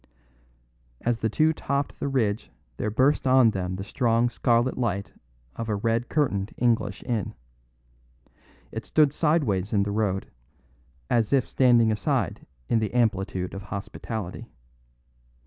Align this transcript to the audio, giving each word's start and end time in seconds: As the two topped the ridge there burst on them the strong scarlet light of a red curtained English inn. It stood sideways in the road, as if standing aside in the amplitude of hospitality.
As 1.01 1.19
the 1.19 1.29
two 1.29 1.53
topped 1.53 1.99
the 1.99 2.07
ridge 2.07 2.49
there 2.77 2.89
burst 2.89 3.27
on 3.27 3.51
them 3.51 3.75
the 3.75 3.83
strong 3.83 4.29
scarlet 4.29 4.75
light 4.75 5.13
of 5.55 5.69
a 5.69 5.75
red 5.75 6.09
curtained 6.09 6.55
English 6.57 7.03
inn. 7.03 7.35
It 8.71 8.83
stood 8.83 9.13
sideways 9.13 9.73
in 9.73 9.83
the 9.83 9.91
road, 9.91 10.31
as 11.11 11.31
if 11.31 11.47
standing 11.47 11.91
aside 11.91 12.47
in 12.67 12.79
the 12.79 12.95
amplitude 12.95 13.53
of 13.53 13.61
hospitality. 13.61 14.47